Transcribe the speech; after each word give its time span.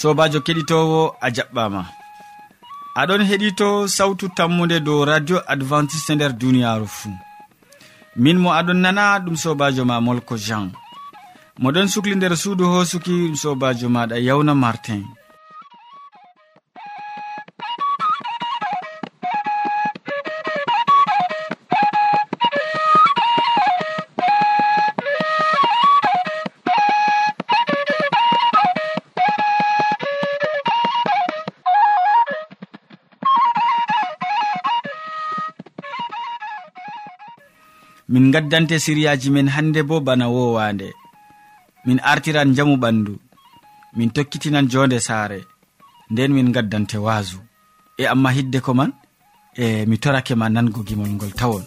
sobajo 0.00 0.38
keɗitowo 0.46 1.00
a 1.24 1.28
jaɓɓama. 1.36 1.82
Aɗon 3.00 3.22
heɗito 3.28 3.68
sawtu 3.96 4.26
tammude 4.36 4.76
dow 4.86 5.00
radio 5.10 5.38
adventiste 5.52 6.12
nder 6.14 6.32
duniyaru 6.40 6.86
fuu 6.96 7.14
min 8.22 8.36
mo 8.42 8.50
aɗon 8.58 8.78
nana 8.84 9.04
ɗum 9.24 9.36
sobajo 9.42 9.82
ma 9.90 9.96
molko 10.06 10.34
jean. 10.46 10.66
Moɗon 11.62 11.88
sukli 11.92 12.14
nder 12.16 12.34
suudu 12.42 12.64
hosuki 12.72 13.12
ɗum 13.22 13.34
sobajo 13.42 13.86
maɗa 13.94 14.16
yawna 14.26 14.54
martin. 14.54 15.02
min 38.16 38.30
gaddante 38.32 38.76
siriyaji 38.80 39.28
men 39.30 39.48
hande 39.54 39.82
bo 39.88 40.00
bana 40.00 40.26
wowande. 40.34 40.88
Min 41.86 41.98
artiran 42.12 42.54
jamu 42.56 42.76
ɓandu. 42.82 43.14
Min 43.96 44.10
tokkitinan 44.10 44.70
jonde 44.72 44.98
saare. 45.06 45.40
Nden 46.10 46.32
min 46.32 46.48
gaddante 46.54 46.96
waasu 47.06 47.38
e 48.00 48.06
amma 48.12 48.30
hidde 48.36 48.58
ko 48.64 48.72
man 48.78 48.92
e 49.62 49.84
mi 49.88 49.96
torake 50.02 50.34
ma 50.34 50.48
nango 50.48 50.80
gimol 50.88 51.12
ngol 51.16 51.32
tawon. 51.40 51.64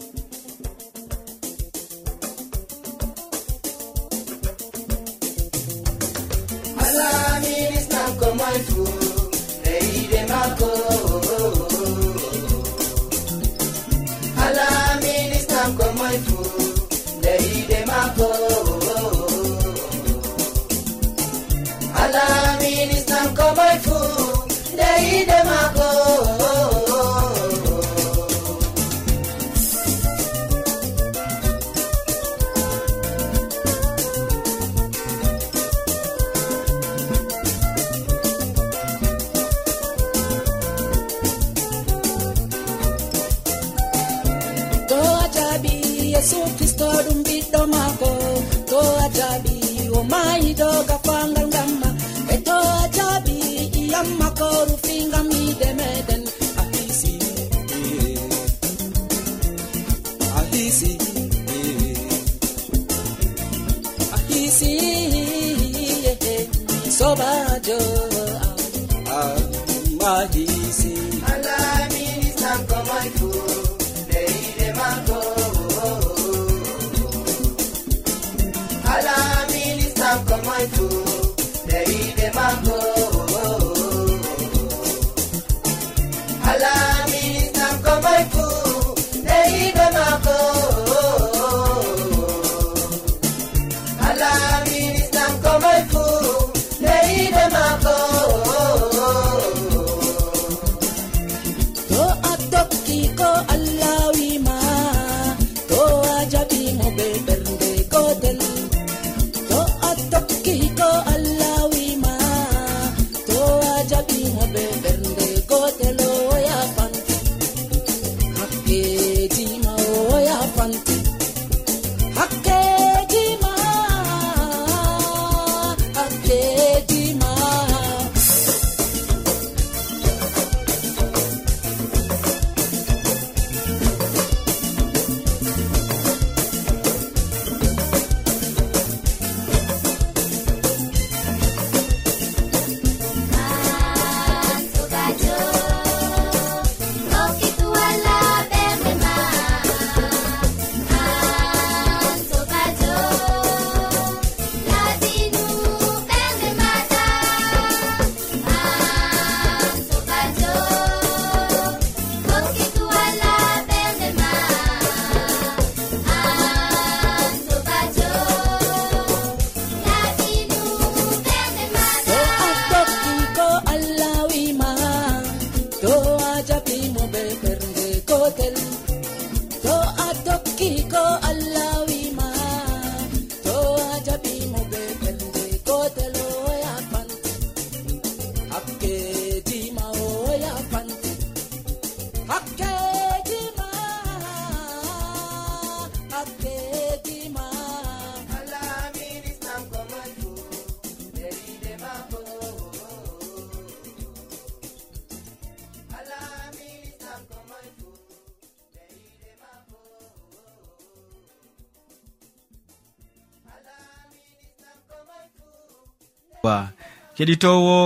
yeppa 216.50 216.74
keɗitowo 217.16 217.78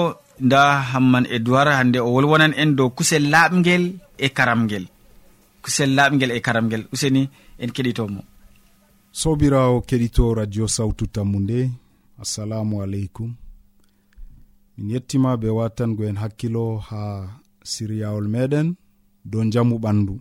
nda 0.46 0.62
hamman 0.92 1.26
edoir 1.36 1.68
hande 1.78 2.00
o 2.00 2.10
wolwonan 2.16 2.54
en 2.62 2.76
dow 2.78 2.90
kusel 2.98 3.24
laaɓgel 3.34 3.84
e 4.18 4.28
karamgel 4.38 4.86
kusel 5.64 5.92
laaɓgel 5.98 6.32
e 6.32 6.40
karamgel 6.46 6.84
useni 6.94 7.24
en 7.62 7.72
keɗitomo. 7.76 8.22
Sobirawo 9.22 9.78
keɗito 9.90 10.24
radio 10.40 10.66
sawtu 10.76 11.04
tammu 11.14 11.38
nde 11.44 11.60
assalamu 12.22 12.76
aleykum. 12.84 13.30
Min 14.76 14.90
yettima 14.94 15.32
be 15.42 15.48
watango 15.58 16.04
en 16.10 16.18
hakkilo 16.22 16.66
ha 16.88 17.02
siryawol 17.72 18.28
meɗen 18.34 18.68
dow 19.32 19.44
jamu 19.54 19.76
ɓandu. 19.84 20.16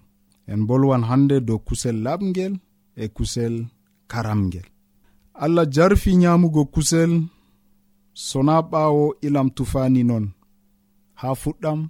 En 0.53 0.61
bolwan 0.69 1.05
hande 1.11 1.37
dow 1.49 1.59
kusel 1.67 1.97
laɓgel 2.07 2.53
e 3.03 3.05
kusel 3.17 3.55
karamgel 4.11 4.67
allah 5.35 5.67
jarfi 5.71 6.17
nyamugo 6.17 6.65
kusel 6.65 7.23
sona 8.15 8.55
ɓaawo 8.71 9.05
ilam 9.27 9.49
tufani 9.57 10.03
non 10.11 10.25
haa 11.21 11.35
fuɗɗam 11.43 11.81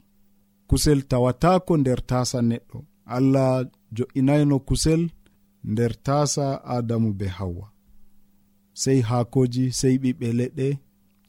kusel 0.69 1.01
tawatako 1.11 1.73
nder 1.81 2.01
tasa 2.11 2.39
neɗɗo. 2.51 2.79
Allah 3.17 3.51
jo'inayno 3.97 4.57
kusel 4.69 5.03
nder 5.71 5.93
tasa 6.07 6.47
adamu 6.75 7.11
be 7.19 7.27
hawwa 7.37 7.67
sey 8.83 8.99
haakoji 9.09 9.65
sey 9.79 9.95
ɓiɓɓe 10.03 10.29
leɗɗe 10.39 10.67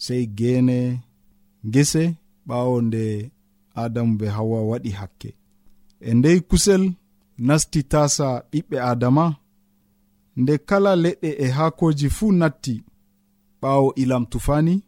sey 0.06 0.24
geene 0.38 0.78
gese 1.74 2.04
ɓaawo 2.48 2.76
nde 2.88 3.04
adamu 3.84 4.14
be 4.20 4.28
hawwa 4.36 4.60
waɗi 4.70 4.92
hakke. 5.00 5.30
E 6.00 6.10
ndey 6.18 6.40
kusel 6.50 6.84
nasti 7.48 7.80
tasa 7.92 8.28
ɓiɓɓe 8.52 8.78
adama 8.92 9.26
nde 10.42 10.54
kala 10.68 10.92
leɗɗe 11.04 11.30
e 11.44 11.48
haakoji 11.58 12.08
fuu 12.18 12.32
natti 12.40 12.76
ɓaawo 13.64 13.94
ilam 13.96 14.26
tufani 14.32 14.84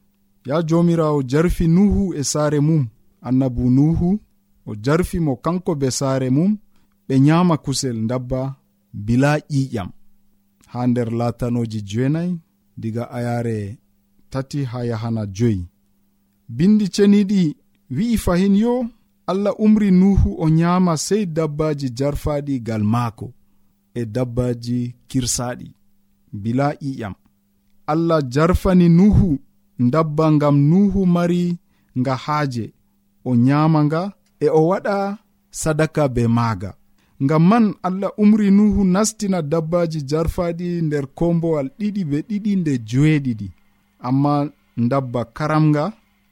ya 0.46 0.62
jomirawo 0.70 1.20
jarfi 1.32 1.68
nuhu 1.68 2.14
e 2.14 2.24
saare 2.24 2.60
mum. 2.60 2.88
Annabu 3.28 3.70
nuhu 3.70 4.20
o 4.70 4.76
jarfi 4.86 5.20
mo 5.26 5.34
kanko 5.36 5.72
be 5.82 5.88
saare 6.00 6.30
mum 6.30 6.52
ɓe 7.08 7.16
nyama 7.26 7.56
kusel 7.64 7.98
dabba 8.10 8.42
bila 9.06 9.32
ƴiƴam. 9.52 9.90
Ha 10.72 10.80
nder 10.88 11.10
latanoji 11.20 11.80
jeenayi 11.90 12.34
diga 12.82 13.04
ayare 13.18 13.78
tati 14.32 14.60
ha 14.64 14.80
yahana 14.90 15.24
joyi. 15.38 15.62
Bindi 16.56 16.86
ceniɗi 16.96 17.42
wi'i 17.96 18.18
fahin 18.18 18.56
yo 18.64 18.76
allah 19.28 19.54
umri 19.66 19.90
nuhu 19.92 20.30
o 20.44 20.50
nyama 20.50 20.94
sey 20.98 21.24
dabbaji 21.36 21.88
jarfaɗi 21.98 22.56
gal 22.68 22.84
maako 22.94 23.28
e 23.94 24.02
dabbaji 24.16 24.80
kirsaɗi 25.10 25.68
bila 26.44 26.68
ƴiƴam. 26.82 27.14
allah 27.88 28.22
jarfani 28.34 28.90
nuhu 28.90 29.40
dabba 29.80 30.32
ngam 30.32 30.58
nuhu 30.58 31.06
mari 31.06 31.58
nga 32.00 32.16
haaje. 32.16 32.74
O 33.26 33.36
nyama 33.36 33.84
nga 33.84 34.02
e 34.40 34.48
o 34.50 34.68
waɗa 34.68 35.18
sadaka 35.52 36.04
be 36.08 36.24
maaga. 36.28 36.72
Ngam 37.24 37.44
man 37.50 37.66
allah 37.84 38.12
umri 38.18 38.52
nuhu 38.52 38.84
nastina 38.84 39.42
dabbaji 39.42 40.00
jarfaɗi 40.10 40.82
nder 40.82 41.06
kombowal 41.18 41.68
ɗiɗi 41.80 42.02
be 42.10 42.18
ɗiɗi 42.30 42.52
nde 42.60 42.74
joweeɗiɗi. 42.90 43.48
Amma 44.08 44.34
dabba 44.90 45.22
karamga 45.38 45.84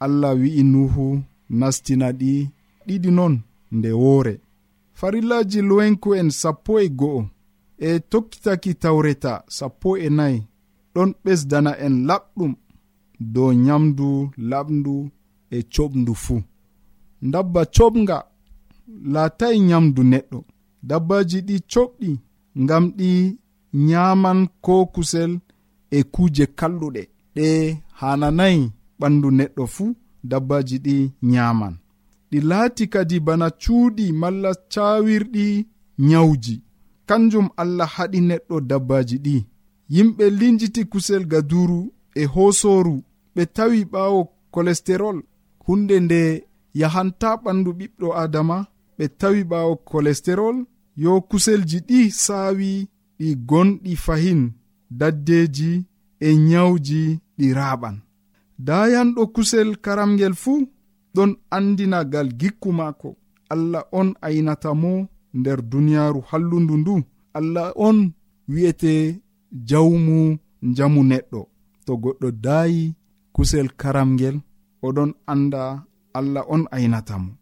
allah 0.04 0.32
wi'i 0.40 0.62
nuhu 0.72 1.22
nastina 1.60 2.08
ɗi 2.20 2.32
ɗiɗi 2.86 3.10
non 3.18 3.34
nde 3.76 3.90
woore. 4.02 4.34
Farillaji 4.98 5.60
lowenku'en 5.68 6.28
sappo 6.40 6.72
e 6.80 6.88
go'o 7.00 7.20
e 7.78 7.98
tokkitaki 8.10 8.72
tawreta 8.82 9.32
sappo 9.56 9.96
e 9.96 10.08
nayi. 10.18 10.38
ɗon 10.94 11.10
ɓesdana 11.24 11.70
en 11.86 11.94
laɓɗum 12.08 12.52
dow 13.34 13.50
nyamdu 13.64 14.08
laɓndu 14.50 14.94
e 15.56 15.58
coɓndu 15.72 16.12
fuu. 16.24 16.38
Dabba 17.32 17.62
coɓga 17.74 18.16
laatai 19.12 19.56
nyamdu 19.68 20.02
neɗɗo. 20.12 20.38
Dabbaji 20.88 21.38
ɗi 21.48 21.56
coɓɗi 21.72 22.10
ngam 22.62 22.84
ɗi 22.98 23.10
nyaman 23.88 24.38
ko 24.64 24.74
kusel 24.94 25.32
e 25.90 25.98
kuuje 26.12 26.44
kalluɗe. 26.58 27.02
Ɗe 27.34 27.46
hananayi 28.00 28.62
ɓandu 29.00 29.28
neɗɗo 29.38 29.64
fuu 29.74 29.88
dabbaji 30.30 30.76
ɗi 30.86 30.96
nyaman 31.32 31.74
ɗi 32.30 32.38
laati 32.50 32.84
kadi 32.92 33.16
bana 33.26 33.46
cuuɗi 33.62 34.04
malla 34.20 34.50
cawirɗi 34.72 35.46
nyawji. 36.08 36.54
Kanjum 37.08 37.46
allah 37.62 37.88
haɗi 37.96 38.18
neɗɗo 38.28 38.56
dabbaji 38.70 39.16
ɗi. 39.24 39.36
yimɓe 39.88 40.30
linjiti 40.30 40.84
kusel 40.84 41.24
gaduru 41.26 41.92
e 42.14 42.24
hosoru 42.24 43.02
ɓe 43.34 43.42
tawi 43.56 43.84
ɓawo 43.92 44.20
kolesterol 44.50 45.18
hunde 45.66 46.00
nde 46.00 46.20
yahanta 46.80 47.28
ɓandu 47.44 47.70
ɓiɓɗo 47.78 48.08
adama 48.22 48.56
ɓe 48.98 49.04
tawi 49.20 49.40
ɓawo 49.50 49.76
kolesterol 49.76 50.56
yo 50.96 51.20
kuselji 51.20 51.78
ɗi 51.88 52.10
saawi 52.10 52.88
ɗi 53.18 53.28
gonɗi 53.48 53.96
fahin 53.96 54.42
daddeji 54.98 55.84
e 56.20 56.28
nyawji 56.48 57.00
ɗi 57.38 57.46
raɓan 57.58 57.96
dayanɗo 58.58 59.26
kusel 59.34 59.76
karamgel 59.84 60.34
fuu 60.34 60.68
ɗon 61.14 61.30
andinagal 61.50 62.28
gikku 62.40 62.72
maako. 62.72 63.16
Allah 63.50 63.84
on 63.92 64.14
aynata 64.22 64.74
mo 64.74 65.08
nder 65.34 65.62
duniyaaru 65.62 66.20
hallundu 66.30 66.76
ndu. 66.76 67.02
Allah 67.34 67.72
on 67.76 68.12
wi'ete 68.48 69.20
jawmu 69.68 70.38
njamu 70.62 71.00
neɗɗo. 71.10 71.40
To 71.86 71.92
goɗɗo 72.02 72.28
daayi 72.44 72.94
kusel 73.34 73.68
karamgel 73.80 74.36
oɗon 74.86 75.10
anda 75.32 75.62
allah 76.18 76.44
on 76.54 76.62
aynatamo 76.76 77.32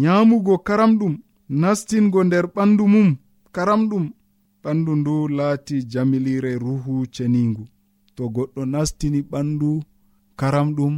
nyamugo 0.00 0.54
karamɗum 0.66 1.14
nastingo 1.60 2.20
nder 2.24 2.46
ɓandu 2.54 2.84
mum 2.94 3.08
karamɗum. 3.54 4.04
Ɓandu 4.62 4.92
ndu 5.00 5.14
laati 5.36 5.76
jamilire 5.92 6.52
ruhu 6.64 6.94
ceningu 7.14 7.64
to 8.16 8.22
goɗɗo 8.34 8.60
nastini 8.72 9.20
ɓandu 9.30 9.68
karamɗum 10.40 10.94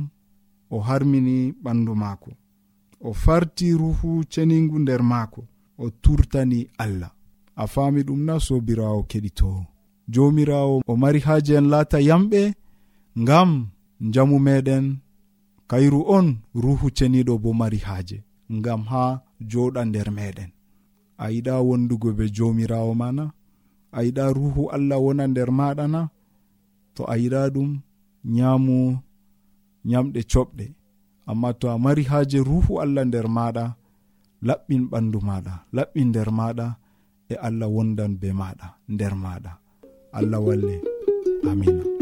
o 0.71 0.77
harmini 0.87 1.37
ɓandu 1.65 1.93
maako. 2.03 2.31
O 3.01 3.11
farti 3.23 3.67
ruhu 3.81 4.09
ceningu 4.33 4.77
nder 4.79 5.03
maako. 5.03 5.41
O 5.79 5.91
turtani 6.03 6.61
allah. 6.85 7.13
A 7.57 7.65
faami 7.73 8.01
ɗum 8.07 8.21
na 8.27 8.35
sobirawo 8.47 9.01
keɗitowo 9.11 9.61
jomirawo 10.09 10.83
o 10.87 10.97
mari 10.97 11.21
haaji 11.27 11.53
en 11.59 11.67
laata 11.73 11.99
yamɓe 12.09 12.43
ngam 13.23 13.51
jamu 14.15 14.37
meɗen. 14.47 14.87
Kayru 15.71 16.01
on 16.17 16.27
ruhu 16.63 16.87
ceniɗo 16.97 17.35
bo 17.43 17.51
mari 17.61 17.79
haaje 17.87 18.19
ngam 18.57 18.83
ha 18.91 19.03
joɗa 19.51 19.83
nder 19.89 20.09
meɗen. 20.17 20.51
A 21.23 21.27
yiɗa 21.35 21.55
wondugo 21.67 22.09
be 22.19 22.25
jomirawo 22.37 22.93
mana 23.01 23.25
a 23.93 24.01
yiɗa 24.07 24.25
ruhu 24.37 24.63
allah 24.75 24.99
wona 25.05 25.25
nder 25.29 25.51
maɗa 25.59 25.85
na 25.95 26.01
to 26.95 27.03
a 27.13 27.15
yiɗa 27.23 27.41
ɗum 27.55 27.71
nyamu 28.35 28.77
nyamɗe 29.89 30.21
coɓɗe 30.33 30.67
amma 31.31 31.49
to 31.61 31.67
a 31.71 31.77
mari 31.85 32.03
haaje 32.11 32.39
ruhu 32.49 32.73
allah 32.85 33.05
nder 33.09 33.27
maɗa 33.37 33.65
laɓɓin 34.49 34.83
ɓandu 34.91 35.19
maɗa 35.29 35.55
laɓɓin 35.77 36.09
nder 36.11 36.29
maɗa 36.39 36.67
e 37.33 37.35
allah 37.47 37.69
wondan 37.75 38.13
be 38.21 38.29
maɗa 38.41 38.67
nder 38.93 39.15
maɗa. 39.25 39.53
allah 40.13 40.41
walle. 40.41 40.81
Amina. 41.51 42.02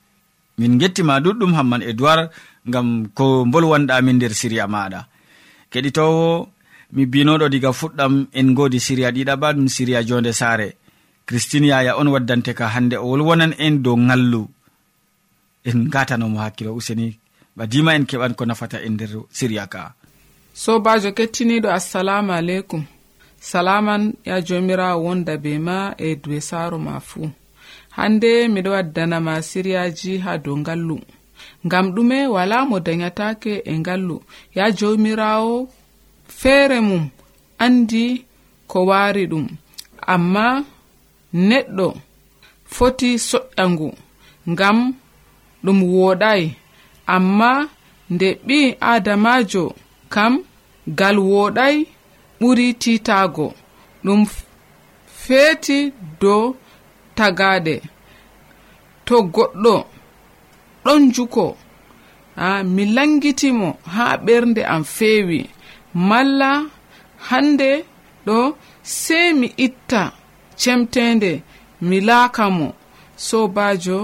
min 0.61 0.77
gettima 0.81 1.13
ɗuɗɗum 1.23 1.51
hamman 1.57 1.81
edoird 1.91 2.29
ngam 2.69 2.87
ko 3.17 3.25
bolwanɗamin 3.51 4.15
nder 4.17 4.33
siriya 4.39 4.65
maɗa. 4.73 5.01
Keɗitowo 5.71 6.25
mi 6.95 7.03
binoɗo 7.11 7.45
diga 7.53 7.71
fuɗɗam 7.79 8.13
en 8.39 8.47
godi 8.57 8.79
siriya 8.85 9.09
ɗiɗaɓa 9.15 9.47
ɗum 9.55 9.67
siriya 9.75 9.99
jonde 10.07 10.31
saare. 10.39 10.67
Christine 11.27 11.67
yaya 11.71 11.97
on 11.99 12.11
waddante 12.13 12.51
ka 12.59 12.65
hande 12.73 12.95
o 13.03 13.05
wolwonan 13.11 13.53
en 13.65 13.75
dow 13.83 13.97
ngallu. 13.97 14.43
En 15.69 15.79
gatanomo 15.93 16.37
hakkilo 16.43 16.71
useni 16.79 17.07
ba 17.57 17.63
dima 17.71 17.91
en 17.97 18.05
keɓan 18.09 18.33
ko 18.37 18.43
nafata 18.45 18.77
en 18.85 18.93
nder 18.95 19.11
siriya 19.37 19.65
ka. 19.73 19.93
Sobajo 20.53 21.09
kettiniɗo 21.17 21.69
assalamu 21.71 22.31
aleykum. 22.39 22.83
Salaman 23.39 24.03
ya 24.25 24.35
jomirawo 24.47 25.03
wonda 25.05 25.33
be 25.43 25.57
ma 25.67 25.77
e 25.97 26.15
duwe 26.21 26.39
saro 26.49 26.77
ma 26.77 26.99
fuu. 26.99 27.29
hande 27.97 28.31
miɗo 28.53 28.69
waddanama 28.77 29.33
siriyaji 29.49 30.11
ha 30.23 30.31
dow 30.43 30.57
ngallu. 30.61 30.97
Ngam 31.65 31.85
ɗume 31.95 32.17
wala 32.35 32.57
mo 32.69 32.77
dayatake 32.85 33.53
e 33.71 33.73
ngallu. 33.81 34.15
Ya 34.57 34.65
jomirawo 34.77 35.55
feere 36.39 36.79
mum 36.87 37.03
andi 37.63 38.05
ko 38.71 38.79
wari 38.89 39.23
ɗum. 39.31 39.45
Amma 40.13 40.45
neɗɗo 41.49 41.87
foti 42.73 43.09
soƴƴangu 43.29 43.89
ngam 44.51 44.77
ɗum 45.63 45.77
woɗai. 45.93 46.43
Amma 47.15 47.51
nde 48.13 48.27
ɓi 48.47 48.59
adamajo 48.91 49.63
kam 50.13 50.33
gal 50.99 51.17
woɗai 51.31 51.75
ɓuri 52.39 52.67
titago. 52.81 53.47
Ɗum 54.05 54.21
feeti 55.23 55.77
dow 56.21 56.43
tagade 57.17 57.75
to 59.05 59.15
goɗɗo 59.35 59.75
ɗon 60.85 61.01
juko. 61.15 61.45
A 62.47 62.63
mi 62.75 62.83
langitimo 62.95 63.69
ha 63.93 64.05
ɓernde 64.25 64.61
am 64.73 64.83
feewi. 64.95 65.39
Malla 66.09 66.51
hande 67.27 67.69
ɗo 68.25 68.37
sey 69.01 69.27
mi 69.39 69.47
itta 69.65 70.03
cemtende 70.61 71.31
mi 71.87 71.97
laaka 72.07 72.45
mo. 72.57 72.67
Sobajo 73.27 73.97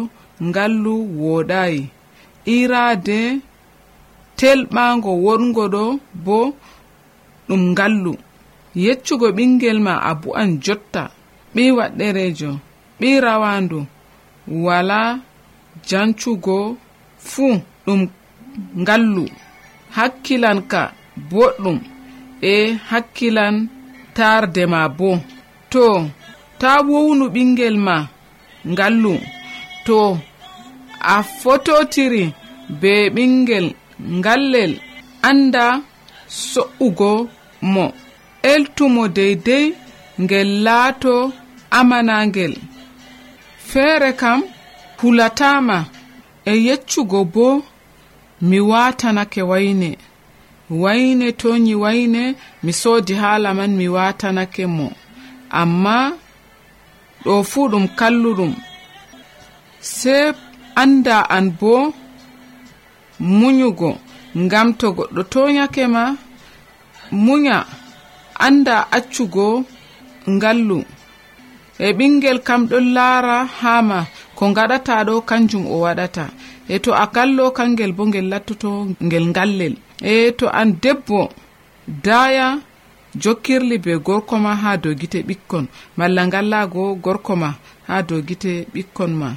ngallu 0.48 0.94
wooɗayi 1.20 1.82
iraade 2.56 3.20
telɓango 4.40 5.12
wongo 5.26 5.64
ɗo 5.74 5.84
bo 6.26 6.38
ɗum 7.48 7.62
ngallu. 7.72 8.14
Yeccugo 8.84 9.28
ɓingel 9.38 9.78
ma 9.88 9.94
a 10.10 10.12
bu'an 10.22 10.50
jotta. 10.66 11.04
Ɓi 11.54 11.64
waɗɗerejo 11.78 12.52
ɓi 13.00 13.10
rawandu 13.26 13.80
wala 14.66 15.00
jancugo 15.90 16.58
fuu 17.30 17.56
ɗum 17.86 18.02
ngallu. 18.82 19.24
Hakkilanka 19.96 20.82
boɗɗum 21.30 21.78
e 22.52 22.54
hakkilan 22.90 23.56
tarde 24.18 24.64
ma 24.74 24.82
bo. 24.98 25.10
To 25.72 25.84
ta 26.62 26.72
wownu 26.90 27.26
ɓingel 27.36 27.76
ma 27.88 27.96
ngallu. 28.72 29.14
To 29.86 29.98
a 31.14 31.16
fototiri 31.40 32.24
be 32.82 32.94
ɓingel 33.16 33.66
ngallel 34.20 34.72
anda 35.30 35.66
so'ugo 36.52 37.12
mo. 37.74 37.86
Eltumo 38.52 39.04
deydey 39.18 39.66
ngel 40.24 40.50
laato 40.66 41.14
amanagel 41.80 42.54
feere 43.70 44.12
kam 44.22 44.40
hulatama 45.00 45.78
e 46.46 46.54
yeccugo 46.68 47.22
bo 47.34 47.48
mi 48.42 48.60
watanake 48.72 49.42
wayne. 49.52 49.92
Wayne 50.70 51.32
toyi 51.32 51.76
wayne 51.84 52.24
mi 52.64 52.72
soodi 52.82 53.14
haala 53.22 53.50
man 53.58 53.72
mi 53.80 53.88
watanake 53.88 54.66
mo. 54.78 54.88
Amma 55.62 55.98
ɗo 57.24 57.34
fuu 57.50 57.68
ɗum 57.72 57.86
kalluɗum. 58.00 58.54
Sey 59.98 60.32
anda 60.82 61.18
an 61.36 61.46
bo 61.60 61.74
munyugo 63.38 63.92
ngam 64.44 64.68
to 64.80 64.88
goɗɗo 64.98 65.22
toyake 65.32 65.84
ma 65.96 66.04
munya 67.26 67.58
anda 68.46 68.76
accugo 68.98 69.48
ngallu. 70.36 70.80
e 71.86 71.88
ɓingel 71.98 72.40
kam 72.48 72.62
ɗon 72.70 72.86
laara 72.96 73.38
haa 73.60 73.82
ma 73.90 74.00
ko 74.38 74.44
gaɗata 74.56 74.94
ɗo 75.08 75.14
kanjum 75.30 75.64
o 75.74 75.76
waɗata. 75.86 76.26
E 76.74 76.80
to 76.84 76.92
a 77.04 77.06
gallo 77.16 77.46
kangel 77.58 77.92
bo 77.98 78.04
ngel 78.10 78.28
lattoto 78.32 78.70
ngel 79.06 79.26
ngallel. 79.32 79.74
E 80.12 80.32
to 80.38 80.46
an 80.60 80.70
debbo 80.84 81.20
daya 82.06 82.48
jokkirli 83.22 83.78
be 83.86 83.94
gorko 84.08 84.36
ma 84.46 84.52
ha 84.62 84.72
dow 84.84 84.94
gite 85.00 85.20
ɓikkon. 85.28 85.66
Malla 85.98 86.22
ngallago 86.28 86.84
gorko 87.06 87.34
ma 87.42 87.50
ha 87.88 87.96
dow 88.08 88.22
gite 88.28 88.54
ɓikkon 88.74 89.12
ma. 89.22 89.30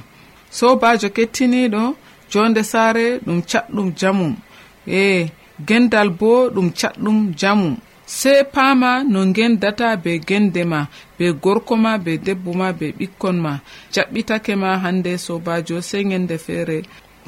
Sobajo 0.57 1.09
kettiniɗo 1.15 1.83
jonde 2.31 2.61
saare 2.71 3.05
ɗum 3.25 3.39
caɗɗum 3.49 3.87
jamum. 3.99 4.33
E 4.87 5.27
gendal 5.67 6.09
bo 6.19 6.49
ɗum 6.55 6.67
caɗɗum 6.79 7.17
jamum. 7.39 7.75
sey 8.19 8.43
paama 8.53 8.91
no 9.11 9.19
ngendata 9.29 9.89
be 10.03 10.13
gende 10.27 10.63
ma 10.71 10.81
be 11.17 11.25
gorko 11.43 11.73
ma 11.83 11.91
be 12.05 12.13
debbo 12.25 12.51
ma 12.61 12.67
be 12.79 12.87
ɓikkon 12.99 13.37
ma. 13.45 13.53
Jaɓɓitake 13.93 14.53
ma 14.63 14.69
hande 14.83 15.11
sobajo 15.25 15.77
sey 15.89 16.03
gende 16.09 16.35
feere 16.45 16.77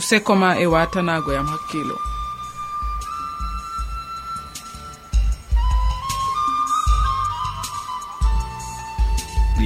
seko 0.08 0.34
ma 0.42 0.50
e 0.64 0.66
watanago 0.74 1.32
yam 1.38 1.48
hakkilo 1.54 1.98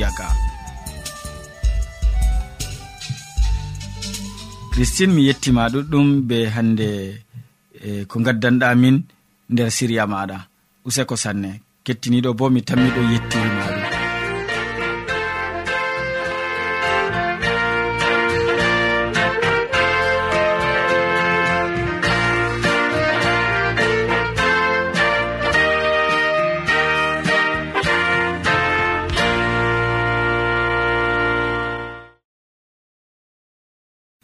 yaga 0.01 0.27
christine 4.71 5.11
mi 5.15 5.21
yettima 5.27 5.63
ɗuɗɗum 5.73 6.07
be 6.27 6.37
hande 6.55 6.87
e, 7.87 7.89
eh, 7.89 8.01
ko 8.09 8.15
gaddanɗa 8.25 8.67
min 8.81 8.95
nder 9.51 9.69
siriya 9.77 10.05
maɗa 10.13 10.37
useko 10.87 11.15
sanne. 11.23 11.51
Kettiniɗo 11.85 12.29
bo 12.37 12.45
mi 12.53 12.61
tammiɗo 12.67 13.01
yettirima 13.11 13.65
ɗum. 13.75 13.83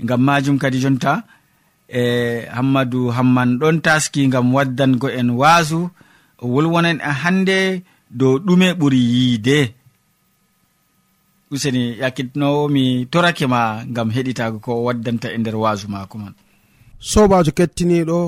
Gam 0.07 0.21
majum 0.27 0.57
kadi 0.59 0.77
jonta 0.83 1.13
e 1.87 2.01
hammadou 2.55 3.05
hamman 3.15 3.49
ɗon 3.59 3.77
taski 3.85 4.21
gam 4.33 4.47
waddango 4.55 5.07
en 5.19 5.29
waasu 5.39 5.79
wolwonan 6.53 6.99
en 7.01 7.13
hande 7.23 7.59
dow 8.19 8.33
ɗume 8.45 8.67
ɓuri 8.79 8.99
yiide. 9.13 9.57
Useni 11.53 11.83
yakkitnowo 12.01 12.67
mi 12.73 12.83
torake 13.11 13.45
ma 13.53 13.61
gam 13.95 14.09
heɗitago 14.15 14.57
ko 14.65 14.71
waddanta 14.85 15.27
e 15.31 15.37
nder 15.37 15.55
waasu 15.63 15.87
mako 15.93 16.15
man 16.17 16.33
sobajo 17.11 17.51
kettiniɗo 17.57 18.19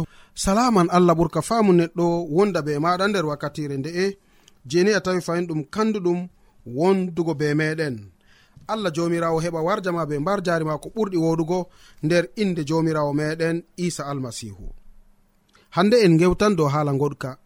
salaman 0.44 0.88
allah 0.96 1.16
ɓurka 1.20 1.40
faamu 1.48 1.72
neɗɗo 1.80 2.06
wonda 2.36 2.60
be 2.66 2.74
maɗa 2.86 3.06
nder 3.08 3.26
wakkatire 3.30 3.76
nde'e. 3.78 4.06
Jeni 4.70 4.92
a 4.94 5.00
tawi 5.06 5.22
fayin 5.22 5.48
ɗum 5.50 5.62
kanduɗum 5.74 6.20
wondugo 6.78 7.34
be 7.40 7.54
meɗen 7.60 7.96
allah 8.68 8.92
jomirawo 8.96 9.40
heɓa 9.46 9.62
warjama 9.68 10.06
be 10.10 10.20
mbar 10.20 10.42
jari 10.46 10.66
ma 10.66 10.78
ko 10.78 10.90
ɓurɗi 10.96 11.18
woɗugo 11.18 11.60
nder 12.04 12.24
inde 12.36 12.62
jomirawo 12.70 13.14
meɗen 13.14 13.64
isa 13.78 14.04
almasihu 14.12 14.66
hande 15.76 15.96
en 16.06 16.18
gewtan 16.20 16.56
dow 16.58 16.68
haala 16.74 16.92
goɗka 17.02 17.38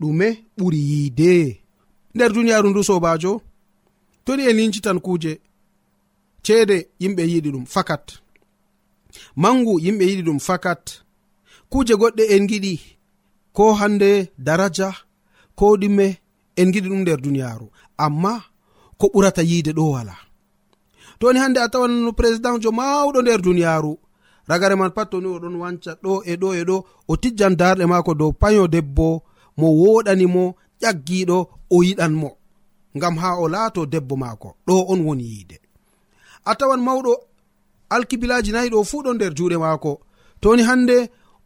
ɗume 0.00 0.28
ɓuri 0.58 0.78
yiide. 0.90 1.32
Nder 2.14 2.30
duniyaaru 2.34 2.68
ndu 2.70 2.82
sobajo 2.88 3.32
toni 4.24 4.42
en 4.50 4.56
lincitan 4.58 4.98
kuuje 5.04 5.32
ceede 6.44 6.76
yimɓe 7.02 7.22
yiɗi 7.32 7.50
ɗum 7.54 7.66
fakat. 7.74 8.04
Mangu 9.42 9.72
yimɓe 9.84 10.04
yiɗi 10.10 10.22
ɗum 10.26 10.38
fakat. 10.48 10.82
Kuuje 11.70 11.94
goɗɗe 12.00 12.22
en 12.34 12.44
giɗi 12.50 12.74
ko 13.56 13.64
hande 13.78 14.10
daraja 14.46 14.88
ko 15.58 15.66
ɗume 15.80 16.06
en 16.60 16.68
giɗi 16.72 16.88
ɗum 16.90 17.00
nder 17.02 17.18
duniyaaru. 17.24 17.66
Amma 18.04 18.32
ko 18.98 19.06
ɓurata 19.12 19.42
yiide 19.50 19.72
ɗo 19.78 19.84
wala. 19.94 20.14
Toni 21.18 21.38
hande 21.42 21.58
a 21.60 21.68
tawan 21.72 21.92
no 22.04 22.12
président 22.18 22.58
jo 22.62 22.70
mawɗo 22.78 23.18
nder 23.22 23.40
duniyaaru 23.46 23.92
ragare 24.48 24.74
man 24.76 24.90
pat 24.96 25.10
toni 25.10 25.26
oɗon 25.36 25.54
wanca 25.62 25.92
ɗo 26.02 26.12
e 26.24 26.32
ɗo 26.40 26.48
e 26.54 26.62
ɗo 26.68 26.76
o 27.10 27.16
tijjan 27.22 27.54
darɗe 27.60 27.84
maako 27.92 28.12
dow 28.20 28.32
payo 28.40 28.62
debbo 28.74 29.08
mo 29.58 29.66
woɗanimo 29.80 30.44
ƴaggiɗo 30.82 31.38
o 31.70 31.76
yiɗan 31.86 32.14
mo. 32.20 32.30
Ngam 32.96 33.14
ha 33.20 33.28
o 33.42 33.48
laato 33.54 33.80
debbo 33.92 34.14
maako 34.22 34.48
ɗo 34.66 34.74
on 34.92 35.00
woni 35.06 35.24
yiide. 35.32 35.56
A 36.44 36.52
tawan 36.58 36.80
mawɗo 36.86 37.12
alkibilaji 37.94 38.50
nayi 38.52 38.68
ɗo 38.72 38.78
fuu 38.90 39.02
ɗo 39.04 39.10
nder 39.14 39.32
juuɗe 39.36 39.56
maako. 39.64 39.92
Toni 40.40 40.62
hande 40.68 40.96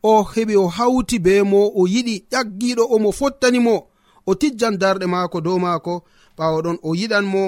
o 0.03 0.23
heɓi 0.33 0.55
o 0.57 0.67
hawti 0.77 1.17
be 1.25 1.33
mo 1.43 1.61
o 1.75 1.83
yiɗi 1.93 2.15
ƴaggiɗo 2.33 2.83
o 2.85 2.95
omo 2.95 3.11
fottanimo 3.19 3.75
o 4.27 4.35
tijjan 4.41 4.75
darɗe 4.83 5.07
maako 5.15 5.37
dow 5.47 5.59
maako 5.65 5.95
ɓawo 6.39 6.59
ɗon 6.65 6.79
o 6.83 6.91
yiɗan 7.01 7.25
mo 7.33 7.43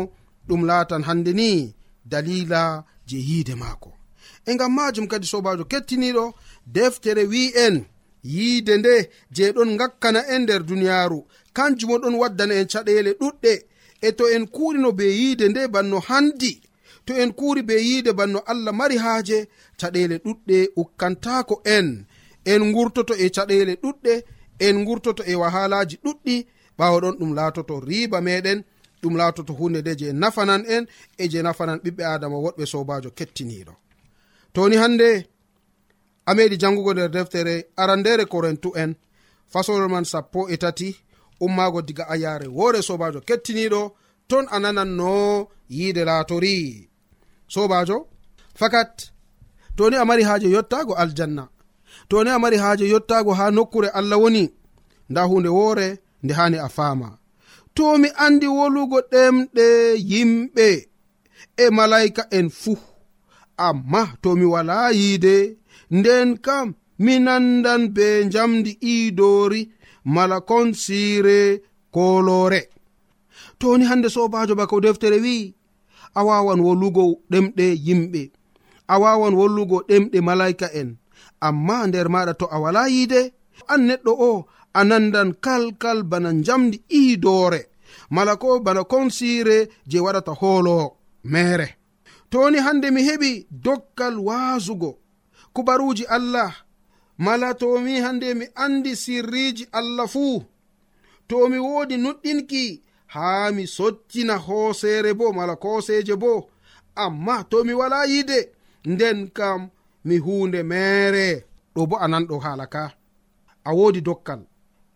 ɗum 0.48 0.62
laatan 0.68 1.02
hande 1.08 1.32
ni 1.32 1.74
dalila 2.10 2.84
je 3.08 3.16
yiide 3.28 3.54
maako. 3.62 3.90
E 4.46 4.54
ngam 4.54 4.72
majum 4.76 5.06
kadi 5.06 5.26
sobajo 5.26 5.64
kettiniɗo 5.70 6.24
deftere 6.74 7.24
wi'en. 7.32 7.76
yiide 8.24 8.76
nde 8.78 9.10
je 9.30 9.52
ɗon 9.52 9.76
gakkana 9.78 10.20
en 10.34 10.42
nder 10.42 10.62
duniyaaru. 10.62 11.26
Kanjumo 11.52 11.96
ɗon 11.98 12.14
waddana 12.14 12.54
en 12.54 12.66
caɗele 12.72 13.12
ɗuɗɗe. 13.20 13.52
E 14.00 14.12
to 14.12 14.24
en 14.34 14.46
kuurino 14.46 14.92
be 14.92 15.04
yiide 15.04 15.48
nde 15.48 15.68
banno 15.68 15.98
handi. 16.08 16.60
To 17.06 17.12
en 17.14 17.32
kuuri 17.32 17.62
be 17.62 17.74
yiide 17.86 18.12
banno 18.12 18.38
allah 18.46 18.72
mari 18.74 18.96
haaje 18.96 19.48
caɗele 19.80 20.16
ɗuɗɗe 20.24 20.56
ukkantako 20.76 21.62
en. 21.64 22.06
En 22.44 22.72
gurtoto 22.72 23.14
e 23.14 23.26
caɗele 23.36 23.74
ɗuɗɗe 23.82 24.22
en 24.66 24.84
gurtoto 24.84 25.22
e 25.26 25.34
wahalaji 25.34 25.96
ɗuɗɗi. 26.04 26.46
Ɓawa 26.78 27.00
ɗon 27.02 27.14
ɗum 27.18 27.34
laatoto 27.34 27.80
riba 27.80 28.20
meɗen 28.20 28.64
ɗum 29.02 29.16
laatoto 29.16 29.52
hunde 29.52 29.80
nde 29.80 29.92
je 29.98 30.12
nafanan 30.12 30.62
en 30.74 30.86
e 31.18 31.28
je 31.28 31.42
nafanan 31.42 31.78
ɓiɓɓe 31.84 32.02
adama 32.14 32.36
woɗɓe 32.44 32.64
sobajo 32.72 33.10
kettiniɗo 33.18 33.74
toni 34.52 34.76
hande 34.76 35.26
a 36.26 36.34
meɗi 36.36 36.56
jangugo 36.60 36.92
nder 36.92 37.10
deftere 37.10 37.54
arandere 37.76 38.24
corintu 38.32 38.70
en. 38.82 38.94
Fasolol 39.52 39.88
man 39.88 40.04
sappo 40.04 40.48
e 40.48 40.56
tati 40.56 40.88
ummago 41.40 41.82
diga 41.82 42.04
ayare 42.08 42.46
woore 42.56 42.80
sobajo 42.82 43.20
kettiniɗo 43.28 43.82
ton 44.28 44.46
a 44.50 44.56
nanan 44.62 44.90
no 44.98 45.12
yiide 45.68 46.02
laatori. 46.08 46.56
Sobajo 47.54 47.96
fakat 48.58 48.92
to 49.76 49.90
ni 49.90 49.96
a 49.96 50.04
mari 50.04 50.22
haaje 50.28 50.48
yottago 50.56 50.94
aljanna. 51.02 51.44
To 52.08 52.24
ni 52.24 52.30
a 52.30 52.38
mari 52.38 52.56
haaje 52.56 52.84
yottago 52.92 53.32
ha 53.38 53.50
nokkure 53.50 53.88
allah 53.98 54.18
woni. 54.22 54.44
Nda 55.10 55.22
hunde 55.22 55.48
woore 55.48 55.88
nde 56.22 56.32
hani 56.34 56.58
a 56.58 56.68
faama. 56.68 57.18
To 57.74 57.98
mi 57.98 58.08
andi 58.24 58.46
wolugo 58.46 58.98
ɗemɗe 59.12 59.66
yimɓe 60.10 60.68
e 61.56 61.70
malaika 61.76 62.22
en 62.30 62.48
fuu. 62.50 62.78
Amma 63.56 64.02
to 64.22 64.36
mi 64.36 64.44
wala 64.44 64.90
yiide 64.98 65.34
nden 65.98 66.28
kam 66.46 66.68
mi 67.04 67.14
nandan 67.26 67.82
be 67.96 68.06
njamdi 68.24 68.72
iidori 68.92 69.62
mala 70.14 70.38
kon 70.40 70.68
siire 70.82 71.38
kolore 71.94 72.62
toni 73.58 73.84
hande 73.90 74.08
sobajo 74.14 74.54
bako 74.60 74.76
deftere 74.84 75.18
wi'i 75.24 75.54
a 76.18 76.20
wawan 76.28 76.60
wolugo 76.66 77.04
ɗemɗe 77.30 77.66
yimɓe 77.86 78.22
a 78.92 78.94
wawan 79.02 79.34
wollugo 79.38 79.76
ɗemɗe 79.88 80.18
malaika 80.28 80.66
en. 80.80 80.90
Amma 81.46 81.86
nder 81.86 82.08
maɗa 82.14 82.32
to 82.40 82.46
a 82.50 82.58
wala 82.62 82.82
yiide 82.94 83.20
an 83.72 83.80
neɗɗo 83.88 84.12
o 84.30 84.46
a 84.78 84.80
nandan 84.88 85.30
kalkal 85.44 85.98
bana 86.10 86.30
njamdi 86.32 86.76
iidoore 87.00 87.60
mala 88.14 88.36
ko 88.42 88.60
bana 88.66 88.82
konsiire 88.92 89.56
je 89.90 89.98
waɗata 90.04 90.32
hoolo 90.40 90.76
mere 91.32 91.68
toni 92.30 92.58
hande 92.66 92.88
mi 92.94 93.00
heɓi 93.08 93.30
dokkal 93.64 94.14
waasugo 94.26 94.90
kubaruji 95.52 96.04
allah. 96.04 96.54
Mala 97.18 97.54
tomi 97.54 98.00
hande 98.00 98.34
mi 98.34 98.46
andi 98.54 98.96
sirriji 98.96 99.68
allah 99.72 100.08
fuu 100.08 100.44
to 101.28 101.48
mi 101.48 101.58
wodi 101.58 101.96
nuɗɗinki 101.96 102.80
haa 103.06 103.50
mi 103.56 103.66
sottina 103.66 104.36
hoosere 104.36 105.14
bo 105.14 105.32
mala 105.32 105.56
koseje 105.56 106.16
bo. 106.16 106.48
Amma 106.94 107.44
to 107.50 107.64
mi 107.64 107.72
wala 107.72 108.04
yide 108.06 108.38
nden 108.84 109.30
kam 109.30 109.70
mi 110.04 110.18
hunde 110.18 110.62
mere. 110.62 111.44
Ɗo 111.74 111.86
bo 111.86 111.96
ananɗo 111.96 112.38
hala 112.44 112.66
ka. 112.66 112.92
A 113.64 113.70
wodi 113.74 114.00
dokkal 114.00 114.40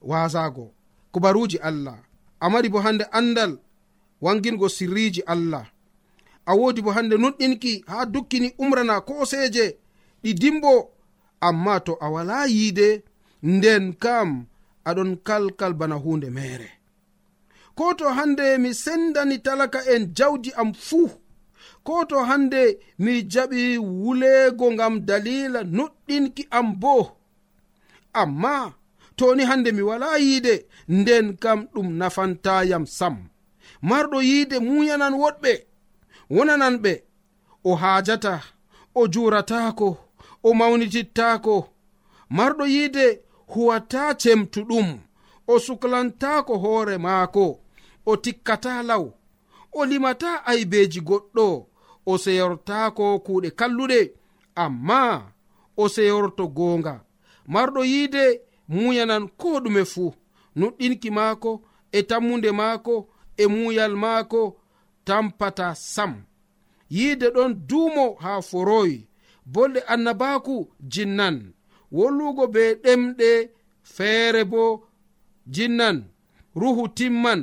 wasago. 0.03 0.73
Kubaruji 1.12 1.59
allah. 1.59 1.99
A 2.40 2.51
mari 2.51 2.69
bo 2.69 2.79
hande 2.81 3.05
andal 3.12 3.59
wangingo 4.21 4.69
sirriji 4.69 5.23
allah. 5.27 5.66
A 6.47 6.53
wodi 6.55 6.83
bo 6.83 6.90
hande 6.90 7.16
nuɗɗinki 7.16 7.85
ha 7.87 8.05
dukkini 8.07 8.55
umrana 8.59 9.01
koseje. 9.01 9.77
ɗi 10.27 10.33
dimbo. 10.41 10.75
Amma 11.49 11.75
to 11.87 11.93
a 12.01 12.09
wala 12.15 12.39
yiide 12.55 12.89
nden 13.43 13.85
kam 14.03 14.31
aɗon 14.89 15.11
kalkal 15.27 15.73
bana 15.79 15.95
hunde 16.05 16.29
mere 16.37 16.69
ko 17.77 17.87
to 17.99 18.07
hande 18.17 18.47
mi 18.62 18.71
sendani 18.85 19.37
talaka 19.45 19.81
en 19.95 20.05
jawdi 20.17 20.51
am 20.61 20.71
fuu. 20.87 21.11
Ko 21.85 22.05
to 22.11 22.17
hande 22.29 22.62
mi 22.99 23.12
jaɓi 23.33 23.61
wuleego 24.03 24.67
ngam 24.75 24.95
dalila 25.09 25.61
nuɗɗinki 25.77 26.43
am 26.59 26.69
bo 26.81 26.95
amma 28.23 28.55
toni 29.19 29.43
hande 29.51 29.71
mi 29.77 29.83
wala 29.91 30.09
yiide 30.25 30.55
nden 30.89 31.27
kam 31.43 31.61
ɗum 31.73 31.89
nafantayam 32.01 32.85
sam. 32.99 33.17
Marɗo 33.89 34.19
yiide 34.29 34.57
muyanan 34.67 35.15
woɗɓe 35.23 35.53
wonanan 36.35 36.77
ɓe. 36.85 36.93
O 37.69 37.75
haajata 37.81 38.33
o 38.95 39.03
juratako 39.12 39.89
o 40.47 40.55
mawnitittaako. 40.55 41.57
Marɗo 42.37 42.65
yiide 42.75 43.07
huwata 43.53 44.03
cemtuɗum. 44.21 44.89
O 45.53 45.55
suklantaako 45.65 46.55
hoore 46.63 46.97
maako. 47.07 47.47
O 48.11 48.17
tikkata 48.25 48.83
law. 48.83 49.05
O 49.79 49.81
limata 49.91 50.31
aybeeji 50.51 51.01
goɗɗo. 51.09 51.47
O 52.11 52.19
seyortaako 52.25 53.05
kuuɗe 53.25 53.49
kalluɗe. 53.59 54.01
Amma 54.65 55.01
o 55.77 55.85
seyorto 55.95 56.45
goonga. 56.57 56.95
Marɗo 57.53 57.81
yiide 57.93 58.25
muyanan 58.69 59.25
ko 59.41 59.49
ɗume 59.63 59.83
fuu 59.93 60.15
nuɗɗinki 60.59 61.11
maako 61.19 61.51
e 61.93 62.01
tammunde 62.09 62.51
maako 62.61 62.95
e 63.37 63.45
muyal 63.55 63.95
maako 64.05 64.41
tampata 65.07 65.67
sam. 65.75 66.13
Yiide 66.97 67.27
ɗon 67.35 67.51
duumo 67.69 68.05
haa 68.23 68.41
foroyi 68.49 68.99
bolɗe 69.53 69.81
annabaku 69.93 70.57
jinnan. 70.93 71.37
Wollugo 71.97 72.45
be 72.55 72.63
ɗemɗe 72.85 73.31
feere 73.95 74.43
bo 74.53 74.63
jinnan. 75.55 75.97
Ruhu 76.61 76.85
timman 76.97 77.41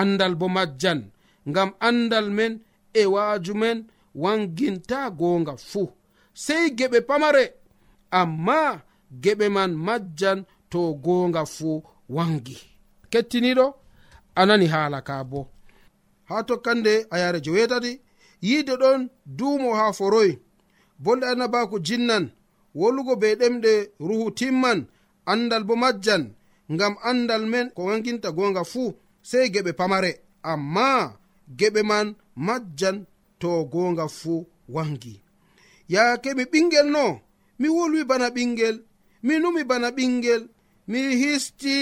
andal 0.00 0.34
bo 0.40 0.46
majjan. 0.56 1.00
Ngam 1.48 1.70
andal 1.88 2.26
men 2.38 2.52
e 3.00 3.02
waaju 3.14 3.52
men 3.62 3.78
wanginta 4.22 4.98
goonga 5.18 5.54
fuu 5.70 5.88
sey 6.44 6.64
geɓe 6.78 6.98
pamare 7.08 7.44
amma 8.20 8.58
geɓe 9.22 9.46
man 9.56 9.72
majjan 9.86 10.38
to 10.70 10.80
goonga 11.04 11.42
fuu 11.54 11.76
wangi. 12.16 12.56
Kettiniɗo 13.10 13.66
anani 14.40 14.66
haala 14.74 14.98
ka 15.08 15.14
bo. 15.30 15.40
Ha 16.28 16.36
tokkande 16.48 16.92
a 17.10 17.16
yare 17.22 17.38
jowetati 17.44 17.92
yiide 18.46 18.74
ɗon 18.82 19.00
duumo 19.38 19.68
ha 19.78 19.84
foroy 19.98 20.30
bolɗe 21.04 21.26
annabako 21.32 21.76
jinnan 21.86 22.24
wolugo 22.74 23.12
be 23.20 23.28
ɗemɗe 23.40 23.72
ruhu 24.06 24.26
timman 24.38 24.78
andal 25.32 25.62
bo 25.68 25.74
majjan 25.82 26.22
ngam 26.74 26.94
andal 27.10 27.42
men 27.52 27.66
ko 27.74 27.80
wanginta 27.88 28.28
gonga 28.36 28.62
fuu 28.72 28.88
sey 29.28 29.46
geɓe 29.54 29.72
pamare. 29.78 30.12
Amma 30.52 30.88
geɓe 31.58 31.80
man 31.90 32.06
majjan 32.46 32.96
to 33.40 33.48
gonga 33.72 34.06
fuu 34.18 34.46
wangi. 34.74 35.14
Yaake 35.92 36.30
mi 36.36 36.44
ɓingel 36.52 36.86
no? 36.94 37.04
Mi 37.60 37.68
wolwi 37.76 38.00
bana 38.10 38.26
ɓingel 38.36 38.76
mi 39.26 39.34
numi 39.42 39.62
bana 39.70 39.88
ɓingel 39.96 40.42
mi 40.90 40.98
histi 41.20 41.74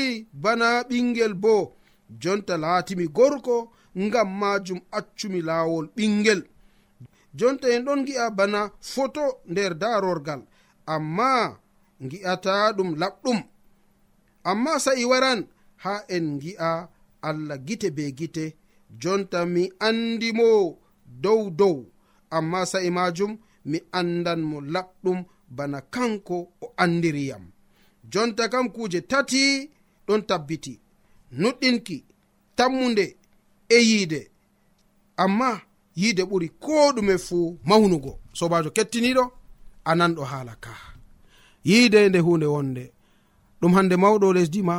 bana 0.43 0.67
ɓingel 0.89 1.33
bo. 1.43 1.55
Jonta 2.21 2.55
laatimi 2.63 3.07
gorko 3.17 3.57
ngam 4.05 4.29
majum 4.41 4.81
accumi 4.99 5.41
laawol 5.49 5.87
ɓingel 5.97 6.41
jonta 7.39 7.67
en 7.75 7.85
ɗon 7.87 8.01
gi'a 8.07 8.25
bana 8.39 8.61
foto 8.93 9.25
nder 9.51 9.73
darorgal 9.81 10.43
amma 10.95 11.31
gi'ata 12.11 12.53
ɗum 12.77 12.91
laɓɗum. 13.01 13.39
Amma 14.51 14.73
sa'i 14.85 15.05
waran 15.11 15.41
ha 15.83 15.93
en 16.15 16.27
gi'a 16.43 16.71
allah 17.29 17.59
gite 17.67 17.89
be 17.97 18.05
gite 18.19 18.45
jonta 19.01 19.39
mi 19.55 19.63
andi 19.87 20.29
mo 20.39 20.49
dow 21.23 21.43
dow. 21.61 21.77
Amma 22.37 22.61
sa'i 22.73 22.91
majum 22.91 23.33
mi 23.71 23.79
andan 23.99 24.41
mo 24.51 24.57
laɓɗum 24.75 25.19
bana 25.57 25.79
kanko 25.95 26.37
o 26.65 26.67
andiriyam 26.83 27.45
jonta 28.13 28.45
kam 28.53 28.67
kuje 28.75 29.01
tati 29.11 29.43
ɗon 30.07 30.23
tabbiti 30.29 30.73
nuɗɗinki 31.41 31.97
tammunde 32.57 33.05
e 33.69 33.79
yiide. 33.89 34.21
Amma 35.23 35.51
yiide 35.97 36.23
ɓuri 36.25 36.49
ko 36.61 36.93
ɗume 36.97 37.19
fuu 37.19 37.59
mawnugo. 37.65 38.13
Sobajo 38.33 38.71
kettiniɗo 38.71 39.25
a 39.85 39.95
nanɗo 39.95 40.23
haala 40.25 40.55
ka 40.65 40.73
yiide 41.65 42.09
nde 42.09 42.19
hunde 42.19 42.47
wonde. 42.47 42.93
Ɗum 43.61 43.73
hande 43.75 43.97
mawɗo 43.97 44.33
lesdi 44.37 44.63
ma 44.63 44.77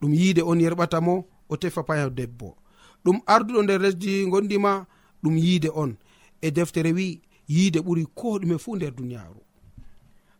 ɗum 0.00 0.12
yiide 0.14 0.42
on 0.42 0.60
yerɓata 0.60 1.00
mo 1.00 1.24
o 1.48 1.56
tefa 1.56 1.82
paya 1.82 2.10
debbo. 2.10 2.56
Ɗum 3.04 3.16
arduɗo 3.26 3.62
nder 3.62 3.80
lesdi 3.80 4.26
gondima 4.26 4.86
ɗum 5.22 5.36
yiide 5.36 5.70
on. 5.74 5.96
E 6.40 6.50
deftere 6.50 6.92
wi 6.92 7.20
yiide 7.48 7.80
ɓuri 7.80 8.04
ko 8.14 8.38
ɗume 8.38 8.58
fuu 8.58 8.76
nder 8.76 8.94
duniyaru 8.94 9.40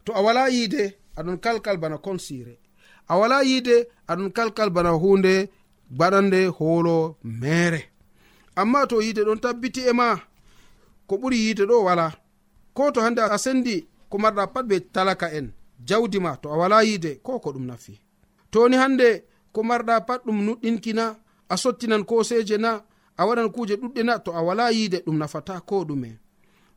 to 0.05 0.15
a 0.15 0.21
wala 0.23 0.49
yiide 0.49 0.99
aɗon 1.17 1.39
kalkal 1.39 1.77
bana 1.79 1.99
konsire 1.99 2.59
a 3.09 3.17
wala 3.19 3.43
yiide 3.43 3.89
aɗon 4.09 4.31
kalkal 4.33 4.71
bana 4.71 4.91
hunde 4.91 5.51
baɗande 5.91 6.47
hoolo 6.47 7.17
mere 7.23 7.81
amma 8.61 8.87
to 8.87 8.97
yiite 9.03 9.23
ɗon 9.25 9.41
tabbiti 9.41 9.81
e 9.81 9.93
ma 9.93 10.09
ko 11.09 11.15
ɓuri 11.21 11.37
yiite 11.45 11.65
ɗo 11.71 11.77
wala. 11.87 12.07
Ko 12.75 12.91
to 12.93 13.01
hande 13.01 13.21
a 13.23 13.39
sendi 13.39 13.87
ko 14.11 14.17
marɗa 14.19 14.47
pat 14.55 14.65
ɓe 14.71 14.77
talaka 14.95 15.27
en. 15.39 15.47
Jawdi 15.89 16.19
ma 16.21 16.37
to 16.43 16.49
a 16.53 16.57
wala 16.61 16.83
yiide 16.85 17.21
ko 17.23 17.39
ko 17.41 17.51
ɗum 17.55 17.67
nafi. 17.67 17.95
Toni 18.51 18.77
hande 18.77 19.25
ko 19.53 19.61
marɗa 19.63 20.01
pat 20.07 20.21
ɗum 20.27 20.39
nuɗɗinkina 20.47 21.05
a 21.49 21.55
sottinan 21.57 22.05
koseje 22.05 22.57
na 22.59 22.71
a 23.17 23.23
waɗan 23.27 23.49
kuje 23.55 23.75
ɗuɗɗe 23.77 24.03
na 24.05 24.19
to 24.19 24.31
a 24.33 24.43
wala 24.43 24.71
yiide 24.73 24.99
ɗum 25.07 25.17
nafata 25.19 25.61
ko 25.61 25.85
ɗume. 25.85 26.19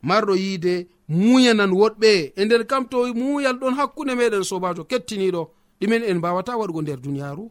Marɗo 0.03 0.33
yiide 0.35 0.87
muyanan 1.09 1.71
woɗɓe. 1.71 2.33
E 2.35 2.45
nder 2.45 2.63
kam 2.67 2.85
to 2.89 3.13
muyal 3.13 3.57
ɗon 3.59 3.73
hakkunde 3.79 4.13
meɗen 4.15 4.43
sobajo 4.43 4.83
kettiniɗo 4.89 5.41
ɗumen 5.81 6.03
en 6.09 6.17
mbawata 6.17 6.57
waɗugo 6.57 6.81
nder 6.81 6.99
duniyaru 7.01 7.49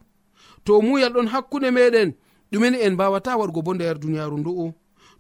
to 0.65 0.81
muyal 0.83 1.13
ɗon 1.13 1.27
hakkunde 1.29 1.71
meɗen 1.71 2.15
ɗumen 2.53 2.75
en 2.75 2.95
mbawata 2.95 3.37
waɗugo 3.41 3.63
bo 3.63 3.73
nder 3.75 3.99
duniyaru 4.03 4.37
ndu'u 4.39 4.67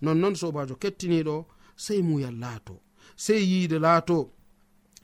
nonnon 0.03 0.35
sobajo 0.40 0.75
kettiniɗo 0.83 1.37
sei 1.77 2.03
muyal 2.03 2.37
laato 2.43 2.75
sei 3.25 3.43
yiide 3.51 3.79
laato. 3.79 4.31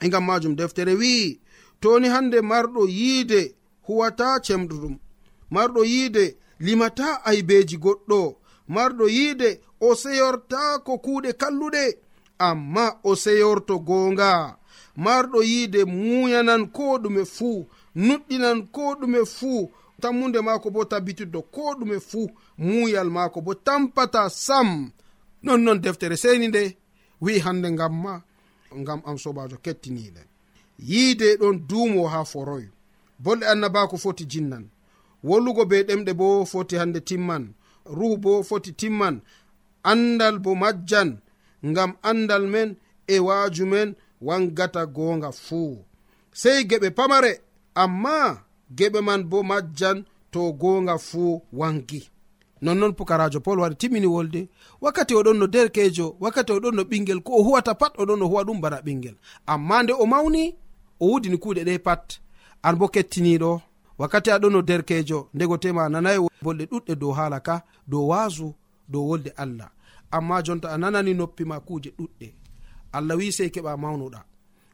E 0.01 0.09
gam 0.09 0.25
majum 0.25 0.55
deftere 0.57 0.95
wi'i 1.01 1.41
toni 1.81 2.09
hande 2.15 2.39
marɗo 2.51 2.83
yiide 2.99 3.41
huwata 3.87 4.27
cemɗuɗum 4.45 4.95
marɗo 5.55 5.81
yiide 5.93 6.25
limata 6.61 7.09
aybeji 7.31 7.77
goɗɗo. 7.85 8.21
Marɗo 8.75 9.05
yiide 9.17 9.49
o 9.81 9.89
seyorta 10.03 10.61
ko 10.87 10.93
kuuɗe 11.05 11.31
kalluɗe. 11.41 11.85
Amma 12.49 12.85
o 13.09 13.15
seyorto 13.25 13.75
goonga. 13.89 14.33
Marɗo 15.05 15.39
yiide 15.51 15.81
muyanan 15.85 16.63
ko 16.77 16.85
ɗume 17.03 17.23
fuu 17.37 17.67
nuɗɗinan 18.07 18.59
ko 18.75 18.83
ɗume 19.01 19.21
fuu 19.37 19.71
tammude 20.07 20.41
maako 20.41 20.71
bo 20.71 20.85
tabbitiddo 20.85 21.43
ko 21.43 21.75
ɗume 21.79 22.01
fuu 22.01 22.31
muuyal 22.59 23.11
maako 23.11 23.41
bo 23.41 23.55
tampata 23.55 24.31
sam. 24.31 24.91
Nonnon 25.43 25.81
deftere 25.81 26.17
seni 26.17 26.49
nde 26.49 26.77
wi'i 27.21 27.39
hande 27.39 27.71
ngam 27.71 27.95
ma 28.03 28.23
ngam 28.81 29.01
am 29.09 29.19
sobajo 29.19 29.57
kettiniɗe 29.65 30.23
yiide 30.79 31.37
ɗon 31.41 31.57
duumo 31.69 32.09
ha 32.09 32.25
foroy. 32.25 32.65
Bolɗe 33.23 33.47
annabako 33.47 33.97
foti 33.97 34.25
jinnan. 34.33 34.65
Wollugo 35.25 35.65
be 35.71 35.83
ɗemɗe 35.89 36.13
bo 36.15 36.45
foti 36.45 36.77
hande 36.77 37.01
timman. 37.01 37.55
Ruhu 37.97 38.17
bo 38.19 38.43
foti 38.43 38.73
timman. 38.73 39.21
Andal 39.83 40.39
bo 40.39 40.55
majjan 40.55 41.11
ngam 41.67 41.93
andal 42.03 42.45
men 42.47 42.77
e 43.07 43.17
waaju 43.19 43.67
men 43.67 43.95
wangata 44.21 44.87
goonga 44.87 45.31
fuu. 45.33 45.85
Sey 46.33 46.65
geɓe 46.71 46.91
pamare 46.91 47.33
amma 47.75 48.46
geɓe 48.75 49.01
man 49.01 49.23
bo 49.25 49.43
majjan 49.43 50.05
to 50.31 50.53
gonga 50.53 50.99
fuu 50.99 51.43
wangi. 51.53 52.11
Nonnon 52.63 52.93
pukarajo 52.95 53.41
pol 53.41 53.61
wari 53.61 53.75
timmini 53.75 54.07
wolde. 54.07 54.49
Wakkati 54.81 55.15
oɗon 55.15 55.37
no 55.39 55.47
derkejo 55.47 56.17
wakkati 56.21 56.53
oɗon 56.53 56.75
no 56.75 56.83
ɓingel 56.85 57.21
ko 57.23 57.33
o 57.39 57.43
huwata 57.43 57.75
pat 57.75 57.95
oɗon 57.99 58.19
no 58.19 58.27
huwa 58.29 58.43
ɗum 58.45 58.61
bana 58.61 58.81
ɓingel. 58.81 59.15
Amma 59.47 59.83
nde 59.83 59.93
o 59.93 60.07
mawni 60.07 60.57
o 61.01 61.07
wudini 61.11 61.37
kuuɗe 61.37 61.65
ɗe 61.65 61.79
pat. 61.79 62.19
An 62.63 62.77
bo 62.79 62.89
kettiniɗo. 62.89 63.61
Wakkati 63.99 64.31
aɗon 64.31 64.53
no 64.53 64.63
derkejo 64.63 65.29
ndego 65.35 65.57
tema 65.59 65.89
nanayi 65.89 66.19
bolɗe 66.43 66.65
ɗuɗɗe 66.71 66.95
dow 67.01 67.13
haala 67.13 67.41
ka 67.41 67.63
dow 67.87 68.09
waasu 68.09 68.55
dow 68.89 69.09
wolde 69.09 69.31
allah. 69.37 69.71
Amma 70.11 70.43
jonta 70.43 70.69
a 70.73 70.79
nanani 70.79 71.15
noppi 71.15 71.45
ma 71.45 71.61
kuuje 71.61 71.91
ɗuɗɗe. 71.99 72.33
Allah 72.93 73.17
wi 73.19 73.33
sey 73.33 73.49
keɓa 73.51 73.77
mawnuɗa. 73.77 74.21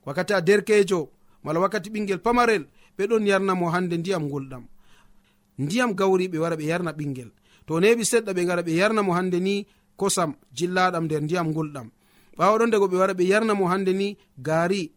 Wakkati 0.06 0.32
a 0.34 0.40
derkejo 0.40 1.08
mala 1.44 1.60
wakkati 1.60 1.90
ɓingel 1.90 2.18
pamarel 2.18 2.64
ɓe 2.96 3.02
ɓeɗon 3.06 3.26
yarnamo 3.26 3.66
hande 3.70 3.96
ndiyam 3.98 4.28
gulɗam 4.30 4.64
ndiyam 5.58 5.90
gawri 5.94 6.28
ɓe 6.28 6.38
wara 6.38 6.56
ɓe 6.56 6.64
yarna 6.70 6.92
ɓingel 6.92 7.30
to 7.66 7.80
neɓi 7.80 8.04
seɗɗa 8.04 8.32
ɓe 8.36 8.42
gara 8.48 8.62
ɓe 8.62 8.72
yarna 8.80 9.02
mo 9.02 9.12
hande 9.12 9.38
ni 9.40 9.66
kosam 9.96 10.34
jillaɗam 10.56 11.04
nder 11.04 11.22
ndiyam 11.22 11.52
gulɗam 11.52 11.88
ɓawa 12.38 12.58
ɗon 12.58 12.70
dago 12.70 12.86
ɓe 12.88 12.96
wara 13.00 13.14
ɓe 13.14 13.24
yarna 13.32 13.54
mo 13.54 13.64
hande 13.72 13.92
ni 13.92 14.16
gaari 14.46 14.92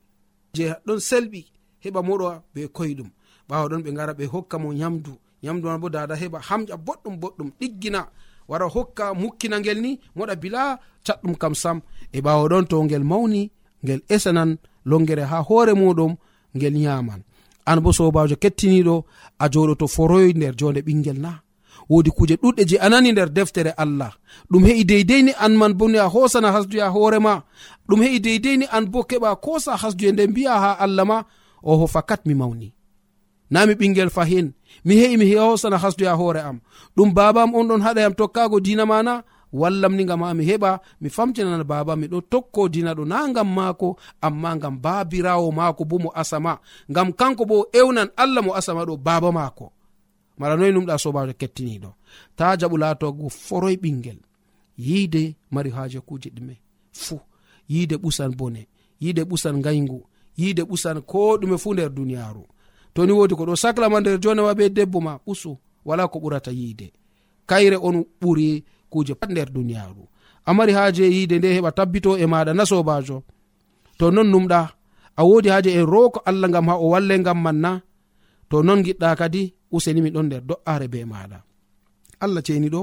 je 0.56 0.66
ɗon 0.86 1.00
selɓi 1.10 1.42
heɓa 1.84 2.02
moɗo 2.08 2.28
be 2.54 2.62
koyɗum. 2.78 3.10
Ɓawa 3.50 3.66
ɗon 3.70 3.82
ɓe 3.86 3.92
gara 3.98 4.14
ɓe 4.20 4.26
hokka 4.34 4.56
mo 4.64 4.70
yamdu 4.82 5.14
yamdu 5.46 5.66
man 5.68 5.80
bo 5.82 5.90
dada 5.96 6.16
heɓa 6.22 6.40
hamƴa 6.48 6.76
boɗɗum 6.86 7.16
boɗɗum 7.22 7.50
ɗiggina. 7.60 8.02
Wara 8.50 8.66
hokka 8.76 9.06
mukkina 9.22 9.58
ngel 9.60 9.80
ni 9.86 9.92
moɗa 10.18 10.36
bila 10.42 10.62
catɗum 11.06 11.36
kam 11.42 11.54
sam. 11.56 11.78
E 12.12 12.20
ɓawa 12.26 12.44
ɗon 12.52 12.66
to 12.70 12.76
ngel 12.84 13.04
mawni 13.12 13.42
ngel 13.84 14.02
esanan 14.16 14.58
longere 14.90 15.24
ha 15.32 15.38
hoore 15.48 15.74
muɗum 15.82 16.14
ngel 16.56 16.76
yaman 16.86 17.22
an 17.66 17.80
bo 17.84 17.92
sobajo 17.92 18.36
kettiniɗo 18.36 18.96
a 19.40 19.46
joɗoto 19.54 19.88
foroy 19.88 20.34
nder 20.34 20.54
jonde 20.60 20.82
ɓingel 20.82 21.20
na. 21.20 21.32
Wodi 21.90 22.10
kuje 22.18 22.36
ɗuɗɗe 22.42 22.64
je 22.70 22.78
anani 22.86 23.12
nder 23.12 23.30
deftere 23.30 23.72
allah. 23.78 24.12
Ɗum 24.52 24.64
he'i 24.66 24.84
deidei 24.86 25.34
an 25.40 25.50
man 25.60 25.74
bo 25.74 25.88
ni 25.88 25.98
a 25.98 26.08
hosana 26.14 26.52
hasduya 26.52 26.90
hoorema 26.90 27.44
ɗum 27.88 28.02
he'i 28.04 28.20
deidei 28.20 28.68
an 28.72 28.86
bo 28.92 29.00
keɓa 29.10 29.36
kosa 29.46 29.76
hasduye 29.82 30.12
nde 30.12 30.28
mbiya 30.28 30.54
ha 30.64 30.72
allah 30.80 31.06
ma. 31.06 31.24
Oho 31.64 31.88
fakat 31.88 32.26
mi 32.26 32.34
mawni. 32.34 32.74
Nami 33.52 33.74
ɓingel 33.74 34.10
fahin. 34.10 34.54
Mi 34.86 34.96
he'i 34.96 35.18
mi 35.18 35.36
hosana 35.36 35.78
hasduya 35.78 36.14
hoore 36.16 36.38
am. 36.50 36.60
Ɗum 36.98 37.14
baba 37.14 37.44
am 37.44 37.56
on 37.56 37.68
ɗon 37.68 37.82
haɗa 37.82 38.02
yam 38.02 38.14
tokkago 38.14 38.60
dina 38.60 38.86
mana 38.86 39.24
wallam 39.60 39.94
ni 39.98 40.04
gam 40.10 40.22
ha 40.26 40.34
mi 40.38 40.44
heɓa 40.50 40.72
mi 41.02 41.10
famtinan 41.16 41.64
baba 41.72 41.94
miɗo 42.02 42.18
tokko 42.32 42.62
dina 42.74 42.92
ɗo 42.98 43.04
na 43.12 43.18
gam 43.36 43.50
maako 43.58 43.88
amma 44.28 44.52
gam 44.62 44.76
babirawo 44.84 45.48
maako 45.60 45.82
bo 45.90 45.96
mo 46.04 46.10
asama. 46.22 46.54
Gam 46.96 47.10
kanko 47.20 47.44
bo 47.50 47.58
ewnan 47.80 48.10
allah 48.22 48.42
mo 48.46 48.52
asama 48.60 48.82
ɗo 48.90 48.96
baba 49.08 49.30
maako. 49.38 49.66
Mala 50.40 50.56
noyi 50.58 50.72
numɗa 50.74 50.96
sobajo 51.04 51.34
kettiniɗo. 51.40 51.90
Ta 52.38 52.46
jaɓu 52.60 52.76
latogo 52.82 53.26
foroy 53.30 53.76
ɓingel. 53.84 54.20
Yiide 54.86 55.24
mari 55.54 55.70
haaje 55.76 56.00
kuje 56.08 56.30
ɗume. 56.36 56.56
Fuu 56.92 57.20
yiide 57.70 57.96
ɓusan 58.04 58.32
bone. 58.40 58.62
Yiide 59.02 59.22
ɓusan 59.30 59.56
ngayngu. 59.62 60.00
Yiide 60.40 60.64
ɓusan 60.70 60.98
ko 61.02 61.38
ɗume 61.40 61.58
fuu 61.58 61.74
nder 61.74 61.90
duniyaaru. 61.90 62.44
Toni 62.94 63.12
woodi 63.18 63.36
ko 63.36 63.44
ɗo 63.46 63.56
saclama 63.56 64.00
nder 64.02 64.20
jonema 64.24 64.54
be 64.58 64.70
debbo 64.70 65.00
ma 65.02 65.14
ɓusu. 65.28 65.52
Wala 65.86 66.08
ko 66.08 66.20
ɓurata 66.20 66.52
yiide. 66.52 66.88
Kayre 67.50 67.78
on 67.88 68.04
ɓuri 68.22 68.64
kuje 68.92 69.14
pat 69.20 69.30
nder 69.32 69.50
duniyaru 69.56 70.04
amari 70.46 70.74
haje 70.74 71.04
yiide 71.14 71.36
nde 71.38 71.50
heɓa 71.56 71.72
tabbito 71.78 72.12
e 72.18 72.26
maɗa 72.32 72.52
na 72.58 72.64
sobajo 72.66 73.18
to 73.98 74.06
non 74.12 74.28
numɗa 74.32 74.60
a 75.16 75.22
wodi 75.28 75.50
haje 75.54 75.70
e 75.80 75.82
roko 75.94 76.20
allah 76.30 76.50
gam 76.54 76.68
ha 76.70 76.76
o 76.76 76.88
walle 76.94 77.16
gam 77.26 77.40
man 77.46 77.58
na 77.64 77.72
to 78.50 78.64
non 78.64 78.84
giɗɗa 78.86 79.16
kadi 79.20 79.42
usenimi 79.76 80.10
ɗon 80.16 80.26
nder 80.28 80.42
do'are 80.50 80.88
be 80.94 81.00
maɗa 81.12 81.38
allah 82.24 82.42
ceniɗo 82.48 82.82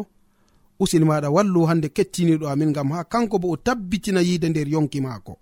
usini 0.82 1.04
maɗa 1.04 1.28
wallu 1.36 1.60
hande 1.68 1.88
kettiniɗo 1.96 2.46
amin 2.52 2.72
gam 2.72 2.90
ha 2.94 3.04
kanko 3.12 3.38
bo 3.38 3.48
o 3.54 3.56
tabbitina 3.56 4.20
yiide 4.26 4.48
nder 4.48 4.68
yonki 4.74 5.00
maako. 5.00 5.34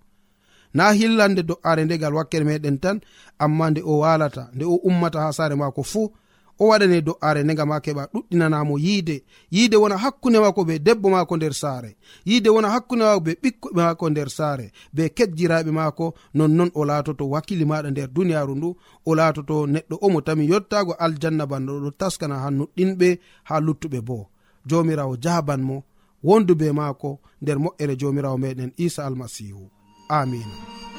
Na 0.75 0.93
hillande 0.93 1.43
do'are 1.43 1.85
ndegal 1.85 2.15
wakkere 2.15 2.45
meɗen 2.49 2.77
tan 2.83 2.97
amma 3.45 3.67
nde 3.71 3.81
o 3.91 3.99
walata 4.03 4.43
nde 4.55 4.65
o 4.65 4.75
ummata 4.89 5.19
ha 5.25 5.33
sare 5.39 5.55
maako 5.61 5.83
fuu 5.91 6.07
o 6.61 6.67
waɗane 6.69 7.01
do'are 7.07 7.43
nega 7.49 7.65
ma 7.71 7.77
keɓa 7.85 8.03
ɗuɗɗinanamo 8.13 8.75
yiide. 8.85 9.17
Yiide 9.55 9.77
wona 9.83 9.97
hakkunde 9.97 10.39
mako 10.41 10.65
be 10.69 10.75
debbo 10.87 11.09
mako 11.11 11.37
nder 11.37 11.55
saare. 11.55 11.97
Yiide 12.29 12.49
wona 12.55 12.69
hakkunde 12.75 13.05
mako 13.05 13.21
be 13.27 13.33
ɓikkoɓe 13.43 13.81
mako 13.89 14.05
nder 14.11 14.29
saare. 14.31 14.67
Be 14.95 15.03
kejjiraɓe 15.17 15.71
mako 15.71 16.15
nonnon 16.35 16.71
o 16.75 16.85
laatoto 16.89 17.25
wakkili 17.33 17.65
maɗa 17.71 17.91
nder 17.91 18.09
duniyaru 18.15 18.55
ndu. 18.57 18.69
O 19.09 19.15
laatoto 19.19 19.67
neɗɗo 19.67 19.97
omo 20.07 20.21
tami 20.27 20.45
yottago 20.51 20.93
aljanna 21.05 21.45
banno 21.51 21.73
ɗo 21.83 21.91
taskana 22.01 22.37
ha 22.43 22.49
nuɗɗinɓe 22.59 23.09
ha 23.49 23.55
luttuɓe 23.67 24.01
bo. 24.09 24.19
Jomirawo 24.69 25.15
jabanmo 25.25 25.77
wondu 26.25 26.55
be 26.55 26.73
maako 26.73 27.11
nder 27.43 27.57
moƴƴere 27.65 27.95
jomirawo 28.01 28.37
meɗen 28.43 28.73
isa 28.77 29.07
almasihu 29.07 29.71
amina 30.09 30.90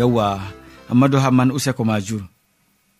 yawwa 0.00 0.40
ammadou 0.90 1.20
hamman 1.20 1.50
useko 1.52 1.84
majum 1.84 2.24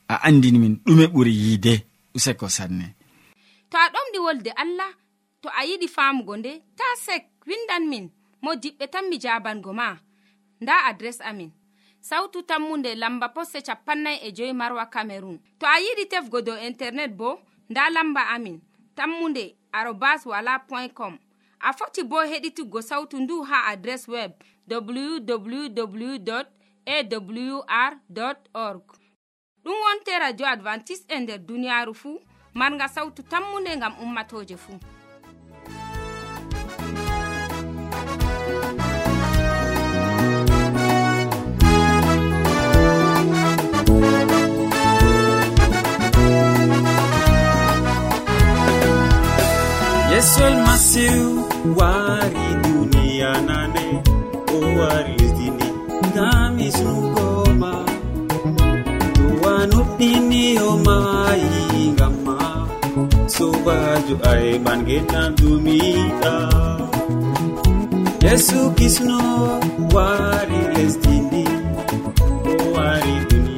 a 0.09 0.15
andini 0.23 0.59
min 0.59 0.75
ɗume 0.87 1.07
ɓuri 1.07 1.33
yiide 1.43 1.87
useko 2.15 2.49
sanne. 2.49 2.87
To 3.71 3.77
a 3.79 3.89
ɗomɗi 3.95 4.19
wolde 4.25 4.51
allah 4.63 4.93
to 5.43 5.49
a 5.49 5.65
yiɗi 5.69 5.89
famugo 5.89 6.37
nde 6.37 6.53
ta 6.79 6.85
sek 7.05 7.23
windan 7.47 7.85
min 7.91 8.11
mo 8.43 8.51
diɓɓe 8.63 8.85
tan 8.93 9.09
mi 9.09 9.17
jabango 9.23 9.73
ma. 9.73 9.97
Nda 10.61 10.75
adres 10.89 11.19
amin 11.21 11.51
sautu 12.01 12.43
tammunde 12.43 12.95
lamba 12.95 13.29
posse 13.35 13.59
capannay 13.67 14.17
e 14.27 14.33
joyi 14.37 14.53
marwa 14.53 14.85
camerun 14.95 15.39
to 15.59 15.65
a 15.67 15.77
yiɗi 15.85 16.05
tefgo 16.11 16.39
dow 16.47 16.59
internet 16.69 17.13
bo 17.17 17.41
nda 17.71 17.83
lamba 17.95 18.23
amin 18.35 18.61
tammunde 18.97 19.45
arobas 19.73 20.27
wala 20.27 20.59
point 20.69 20.93
com. 20.95 21.15
A 21.61 21.73
foti 21.73 22.03
bo 22.03 22.17
heɗituggo 22.31 22.83
sautu 22.83 23.17
ndu 23.21 23.43
ha 23.49 23.59
adres 23.73 24.09
web 24.09 24.33
www 24.69 26.60
awr 26.87 27.97
org. 28.55 28.83
Ɗum 29.65 29.77
wonte 29.85 30.19
radio 30.19 30.47
advantice'e 30.47 31.15
e 31.17 31.21
nder 31.21 31.39
duniyaaru 31.39 31.95
fuu 31.95 32.19
marga 32.55 32.89
sawtu 32.89 33.23
tammunde 33.23 33.77
ngam 33.77 33.95
ummatoje 34.03 34.57
fuu. 34.57 34.79
Yesol 50.13 50.45
almasihu 50.53 51.49
wari 51.79 52.47
duniya 52.63 53.33
nane 53.49 53.87
o 54.55 54.59
wari 54.79 55.20
ɗiniyo 60.01 60.69
mayi 60.87 61.83
ngamma. 61.97 62.37
Sobajo 63.35 64.17
ay 64.33 64.47
genam 64.89 65.29
dumiɗa. 65.39 66.35
Yesu 68.25 68.61
kisno 68.79 69.21
wari 69.95 70.61
lesdini 70.75 71.45
o 72.51 72.53
wari 72.75 73.15
duni 73.29 73.57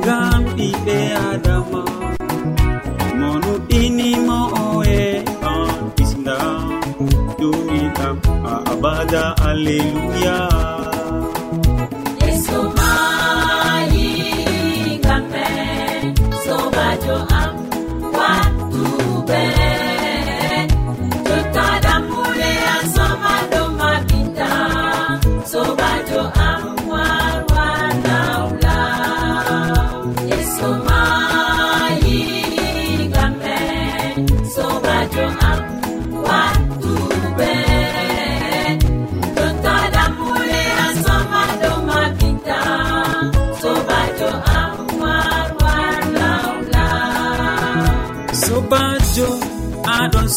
ngam 0.00 0.40
ɓiɓe 0.56 0.98
adama. 1.28 1.82
Monuɗinimo 3.18 4.38
oe 4.66 4.98
an 5.52 5.72
kisda 5.96 6.38
dumiɗam 7.38 8.16
a 8.52 8.54
abada 8.72 9.24
alleluya. 9.48 10.36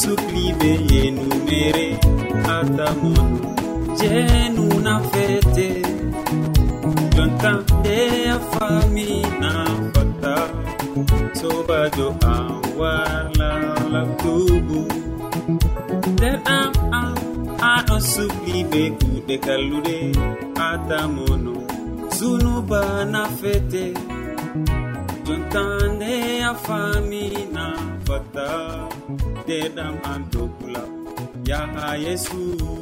sukliɓe 0.01 0.69
yenumere 0.91 1.87
adamon 2.57 3.29
jenuna 3.99 4.93
fete 5.11 5.67
jonta 7.15 7.51
nde 7.79 7.97
a 8.35 8.37
famina 8.51 9.51
fata 9.93 10.35
sobajo 11.39 12.07
an 12.33 12.47
warla 12.79 13.49
labtubu 13.93 14.79
nder 16.13 16.37
am 16.57 16.73
am 17.01 17.15
aɗo 17.73 17.97
sukliɓe 18.13 18.81
kuɗe 18.99 19.35
kalluɗe 19.45 19.97
adamono 20.69 21.53
zunuba 22.17 22.81
na 23.13 23.21
fete 23.39 23.83
jontande 25.25 26.13
a 26.49 26.53
famina 26.65 27.65
fata. 28.07 28.47
deɗam 29.47 29.95
an 30.11 30.21
dokula 30.31 30.83
yaha 31.47 31.95
yesu. 32.03 32.80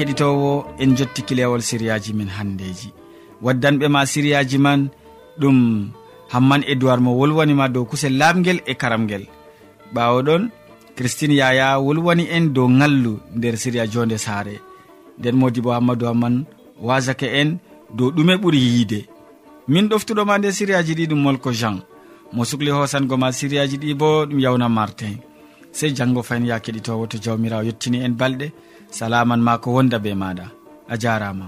keɗitowo 0.00 0.64
en 0.82 0.96
jotti 0.96 1.20
kilewol 1.28 1.60
siriyaji 1.60 2.12
min 2.14 2.28
handeji. 2.36 2.88
Waddanɓe 3.44 3.86
ma 3.94 4.06
siriyaji 4.12 4.58
man 4.58 4.88
ɗum 5.40 5.58
hamman 6.32 6.62
edoird 6.72 7.00
mo 7.04 7.10
wolwanima 7.20 7.68
dow 7.68 7.84
kusel 7.84 8.14
lamguel 8.20 8.60
e 8.66 8.74
karamguel 8.80 9.24
ɓawo 9.94 10.18
ɗon 10.26 10.42
christine 10.96 11.34
yaya 11.40 11.78
wolwani 11.84 12.24
en 12.36 12.48
dow 12.54 12.68
ngallu 12.68 13.12
nder 13.36 13.56
siriya 13.62 13.86
jonde 13.92 14.16
saare. 14.18 14.54
Nden 15.18 15.36
modi 15.36 15.60
bo 15.60 15.70
hammadou 15.72 16.06
hamman 16.08 16.46
wasake 16.80 17.26
en 17.40 17.58
dow 17.96 18.08
ɗume 18.10 18.34
ɓuuri 18.40 18.58
yiide. 18.58 19.00
Min 19.68 19.88
ɗoftuɗoma 19.88 20.38
nde 20.38 20.52
siriyaji 20.52 20.94
ɗi 20.94 21.04
ɗum 21.10 21.20
molko 21.22 21.52
jean. 21.52 21.76
Mo 22.32 22.44
sukli 22.44 22.70
hosango 22.70 23.16
ma 23.18 23.32
siriyaji 23.32 23.76
ɗi 23.76 23.94
bo 24.00 24.24
ɗum 24.24 24.40
yawna 24.40 24.68
martin. 24.68 25.18
Sey 25.72 25.92
janggo 25.94 26.22
fayin 26.22 26.46
ya 26.46 26.58
keɗitowo 26.58 27.06
to 27.06 27.18
jawmirawo 27.24 27.62
yettini 27.68 27.98
en 28.06 28.16
balɗe 28.16 28.48
salaman 28.90 29.40
ma 29.46 29.58
ko 29.62 29.68
wonda 29.76 29.98
be 30.04 30.12
maɗa 30.14 30.46
a 30.92 30.94
jarama 31.02 31.46